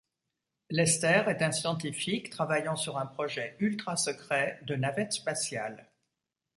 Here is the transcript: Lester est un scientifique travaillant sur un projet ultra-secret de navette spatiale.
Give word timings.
Lester 0.71 1.25
est 1.27 1.43
un 1.43 1.51
scientifique 1.51 2.31
travaillant 2.31 2.75
sur 2.75 2.97
un 2.97 3.05
projet 3.05 3.55
ultra-secret 3.59 4.57
de 4.63 4.73
navette 4.73 5.13
spatiale. 5.13 5.91